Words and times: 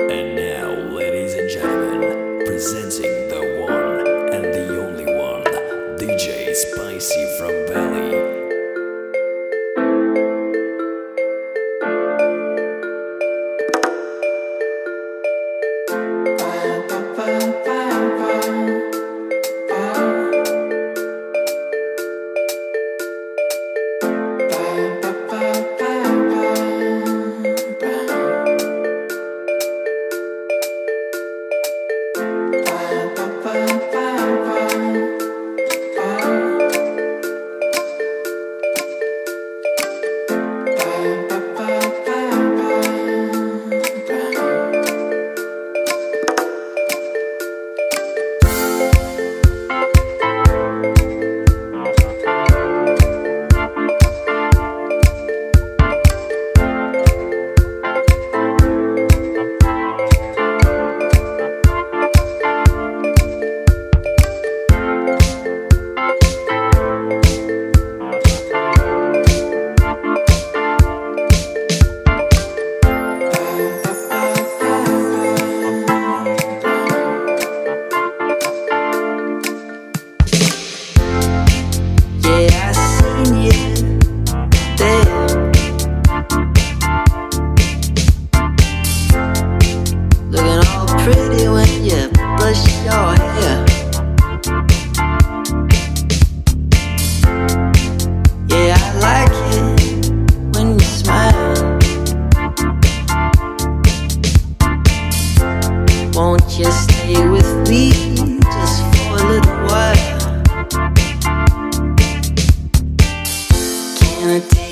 And 0.00 0.34
now, 0.34 0.72
ladies 0.90 1.34
and 1.34 1.48
gentlemen, 1.48 2.42
presenting. 2.44 3.13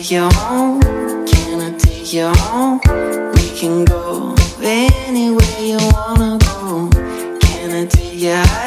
take 0.03 0.11
you 0.11 0.29
home? 0.31 0.81
Can 1.27 1.61
I 1.61 1.79
take 1.79 2.13
you 2.13 2.27
home? 2.27 2.81
We 3.35 3.57
can 3.57 3.85
go 3.85 4.35
anywhere 4.61 5.61
you 5.61 5.79
wanna 5.93 6.39
go. 6.39 6.91
Can 7.41 7.71
I 7.71 7.87
take 7.87 8.15
you 8.15 8.62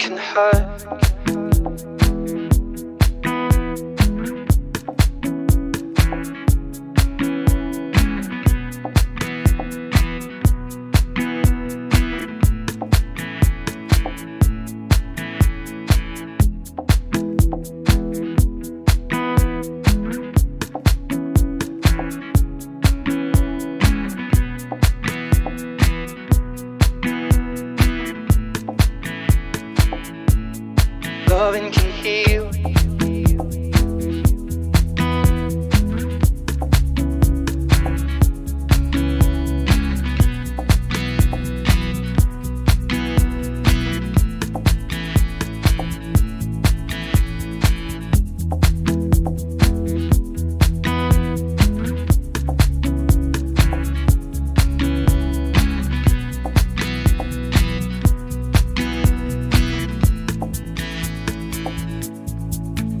Can 0.00 0.16
hurt. 0.16 0.69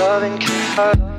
Loving 0.00 0.38
can 0.38 0.76
hurt. 0.76 1.09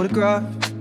Photograph. 0.00 0.72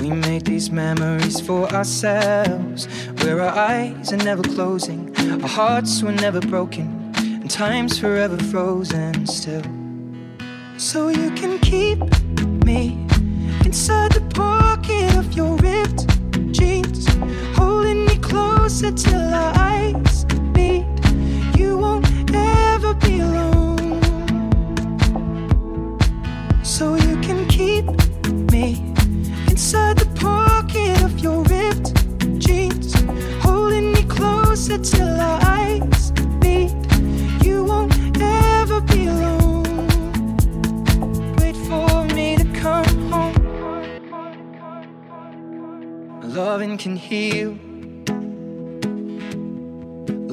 We 0.00 0.10
made 0.10 0.44
these 0.46 0.72
memories 0.72 1.40
for 1.40 1.68
ourselves, 1.68 2.88
where 3.22 3.40
our 3.40 3.56
eyes 3.56 4.12
are 4.12 4.16
never 4.16 4.42
closing, 4.42 5.14
our 5.40 5.48
hearts 5.48 6.02
were 6.02 6.10
never 6.10 6.40
broken, 6.40 7.12
and 7.16 7.48
time's 7.48 8.00
forever 8.00 8.36
frozen 8.50 9.26
still. 9.28 9.62
So 10.76 11.08
you 11.10 11.30
can 11.36 11.60
keep 11.60 12.00
me 12.64 13.06
inside 13.64 14.10
the 14.10 14.26
pocket 14.34 15.14
of 15.14 15.32
your 15.34 15.54
ripped 15.58 16.08
jeans, 16.50 17.06
holding 17.54 18.06
me 18.06 18.16
closer 18.16 18.90
till 18.90 19.34
our 19.34 19.52
eyes 19.56 20.24
meet. 20.56 20.84
You 21.56 21.78
won't 21.78 22.10
ever 22.34 22.94
be 22.94 23.20
alone. 23.20 23.62
So 26.64 26.96
you 26.96 27.20
can 27.20 27.41
keep 27.52 27.84
me 28.50 28.80
inside 29.50 29.98
the 29.98 30.10
pocket 30.14 31.02
of 31.02 31.18
your 31.20 31.42
ripped 31.52 31.92
jeans, 32.38 32.94
holding 33.44 33.92
me 33.92 34.02
closer 34.04 34.78
till 34.78 35.20
our 35.20 35.38
eyes 35.42 36.12
meet. 36.40 36.72
You 37.44 37.64
won't 37.64 37.94
ever 38.20 38.80
be 38.80 39.06
alone. 39.06 39.86
Wait 41.40 41.56
for 41.68 42.04
me 42.16 42.36
to 42.38 42.46
come 42.64 43.10
home. 43.12 43.36
Loving 46.22 46.78
can 46.78 46.96
heal. 46.96 47.50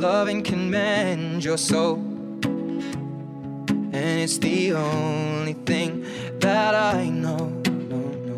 Loving 0.07 0.41
can 0.41 0.71
mend 0.71 1.43
your 1.43 1.57
soul. 1.57 1.97
And 3.91 4.21
it's 4.23 4.37
the 4.37 4.73
only 4.73 5.55
thing 5.65 6.05
that 6.39 6.75
I 6.75 7.09
know. 7.09 7.51
No, 7.89 8.01
no. 8.27 8.35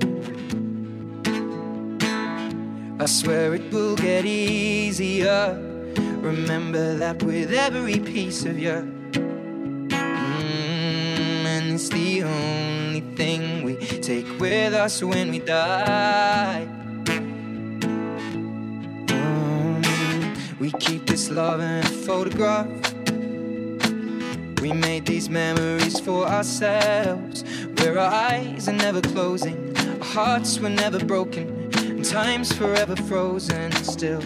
I 3.00 3.06
swear 3.06 3.54
it 3.56 3.72
will 3.72 3.96
get 3.96 4.26
easier. 4.26 5.58
Remember 6.22 6.96
that 6.96 7.24
with 7.24 7.52
every 7.52 8.00
piece 8.00 8.46
of 8.46 8.58
you. 8.60 8.86
Mm, 9.92 11.46
and 11.46 11.74
it's 11.74 11.90
the 11.90 12.24
only 12.24 13.02
thing 13.16 13.64
we 13.64 13.76
take 13.78 14.40
with 14.40 14.74
us 14.74 15.04
when 15.04 15.32
we 15.32 15.40
die. 15.40 16.68
Mm, 19.08 20.60
we 20.60 20.72
keep 20.74 21.06
this 21.08 21.30
love 21.30 21.60
in 21.60 21.80
a 21.80 21.84
photograph. 21.84 22.68
We 24.62 24.72
made 24.74 25.08
these 25.08 25.28
memories 25.28 26.00
for 26.00 26.28
ourselves, 26.28 27.44
where 27.82 27.98
our 27.98 28.14
eyes 28.14 28.70
are 28.70 28.74
never 28.74 29.02
closing, 29.02 29.76
our 29.78 30.06
hearts 30.06 30.60
were 30.60 30.70
never 30.70 31.04
broken, 31.04 31.72
and 31.78 32.06
time's 32.06 32.52
forever 32.54 32.96
frozen 32.96 33.72
still. 33.84 34.22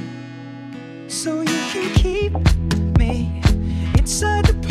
So 1.07 1.39
you 1.39 1.63
can 1.71 1.93
keep 1.95 2.33
me 2.97 3.41
inside 3.97 4.45
the 4.45 4.64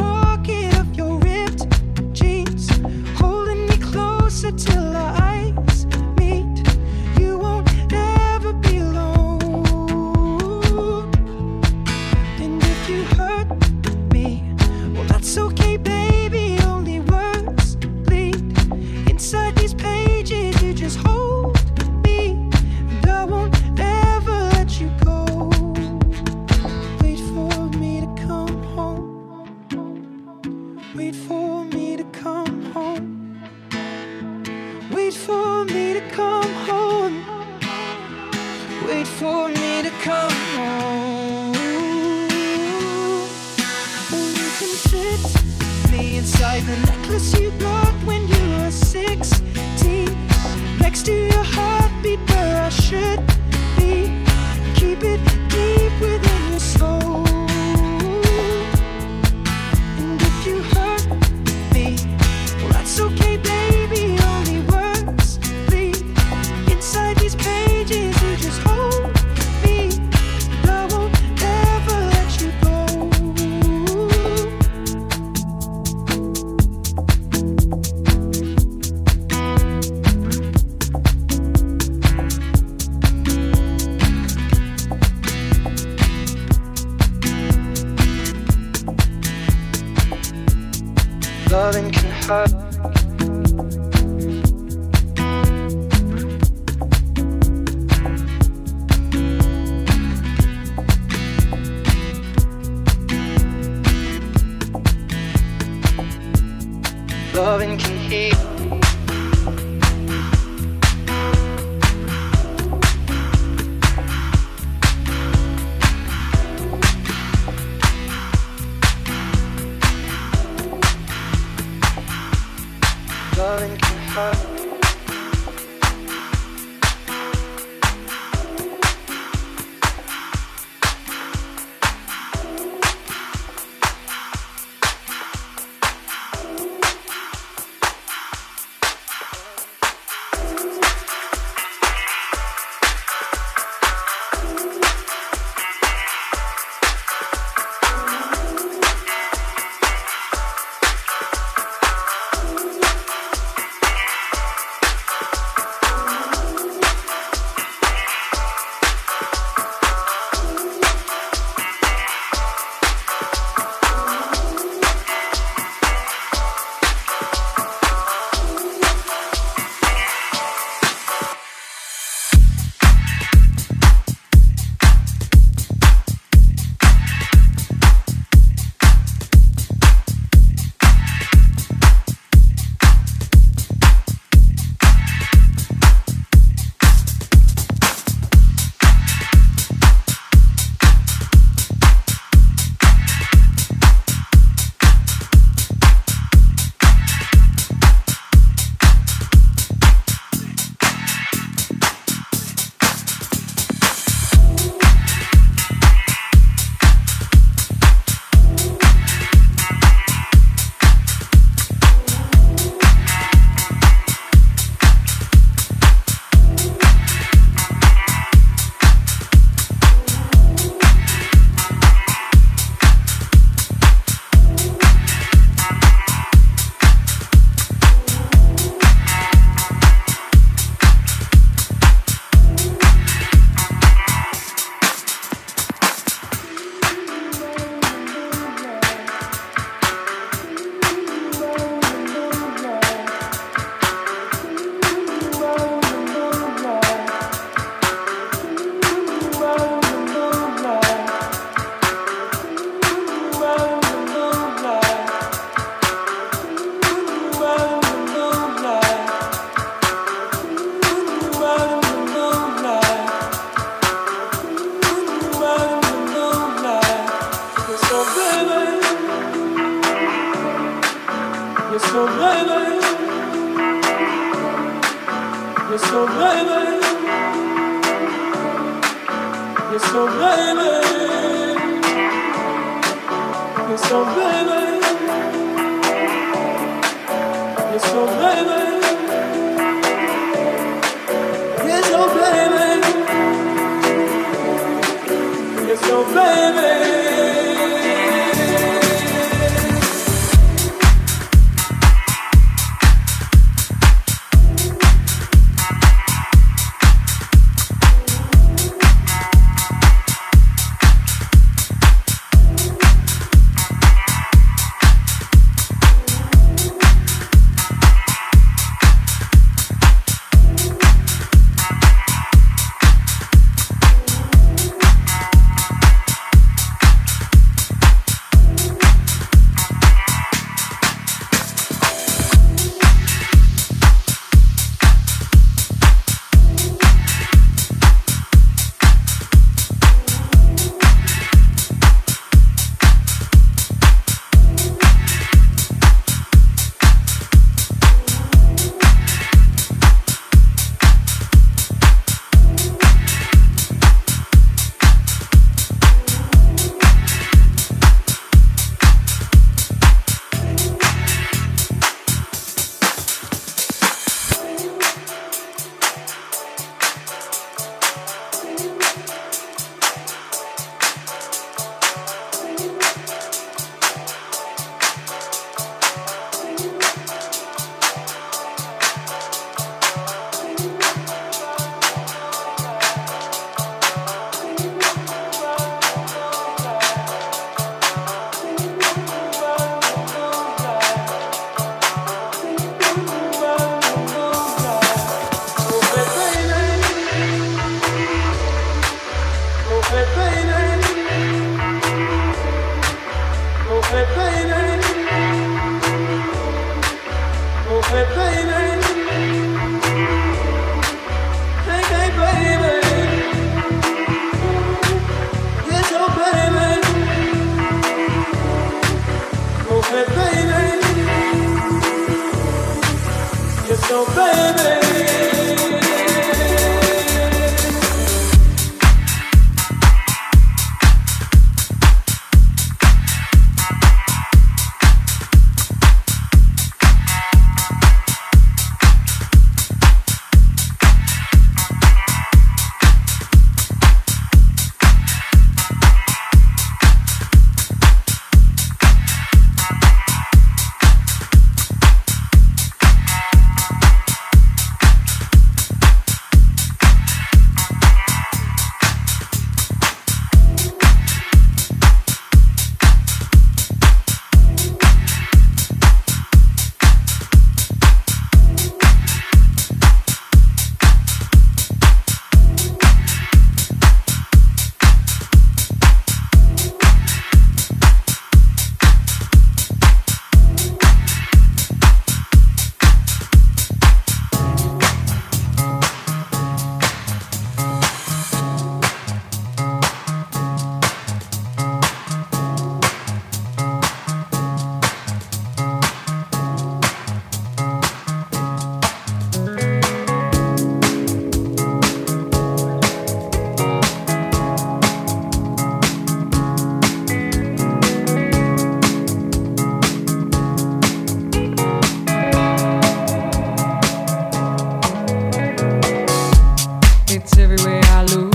I 517.67 518.05
look, 518.05 518.35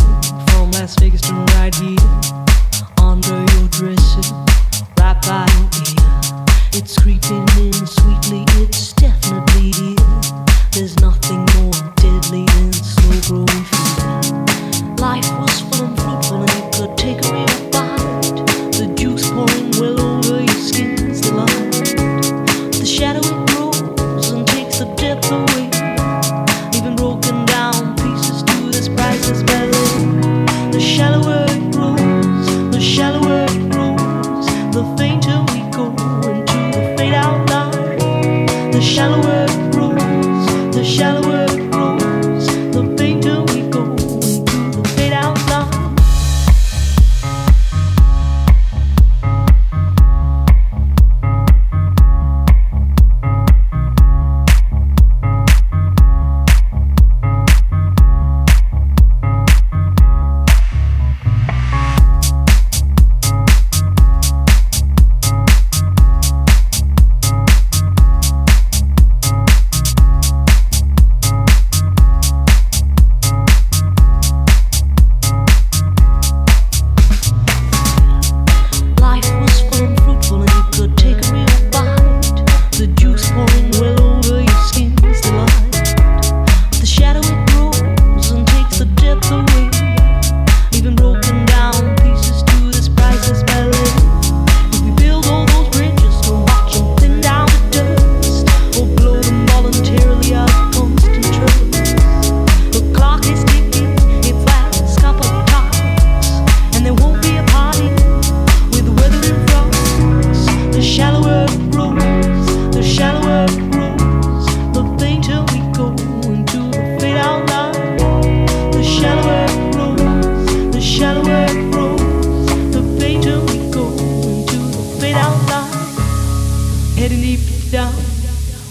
from 0.49 0.71
Las 0.71 0.95
Vegas 0.99 1.21
to 1.21 1.33
right 1.55 1.73
here, 1.75 1.97
under 3.01 3.37
your 3.53 3.67
right. 3.69 4.33
It's 6.73 6.97
creeping 6.97 7.45
in 7.57 7.73
sweetly, 7.73 8.45
it's 8.61 8.93
definitely 8.93 9.71
here. 9.71 9.95
There's 10.71 10.99
nothing. 10.99 11.38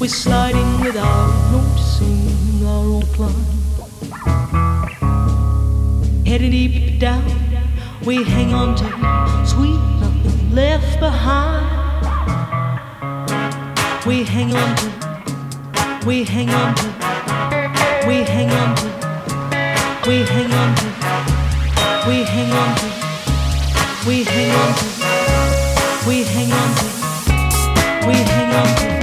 We're 0.09 0.14
sliding 0.14 0.81
without 0.81 1.51
noticing 1.53 2.66
our 2.66 2.83
own 2.83 3.03
climb. 3.12 3.44
Heading 6.25 6.51
deep 6.51 6.99
down, 6.99 7.23
we 8.07 8.25
hang 8.25 8.55
on 8.55 8.75
to 8.77 8.85
sweet 9.47 9.79
nothing 10.01 10.55
left 10.55 10.99
behind. 10.99 11.66
We 14.07 14.25
hang 14.25 14.55
on 14.57 14.77
to, 14.77 14.87
we 16.07 16.25
hang 16.25 16.49
on 16.53 16.75
to, 16.75 16.87
we 18.09 18.25
hang 18.25 18.51
on 18.51 18.77
to, 18.77 18.88
we 20.09 20.25
hang 20.25 20.53
on 20.55 20.75
to, 20.77 20.87
we 22.09 22.25
hang 22.25 22.51
on 22.51 22.75
to, 22.79 22.87
we 24.09 24.25
hang 24.25 24.53
on 24.62 24.75
to, 24.75 24.87
we 26.09 26.25
hang 26.25 26.53
on 26.53 26.71
to, 26.79 26.87
we 28.09 28.14
hang 28.14 28.55
on 28.55 28.77
to. 28.77 28.97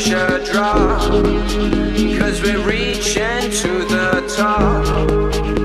pressure 0.00 0.42
drop, 0.50 0.98
cause 2.18 2.40
we're 2.42 2.64
reaching 2.66 3.50
to 3.50 3.84
the 3.84 4.34
top. 4.34 5.59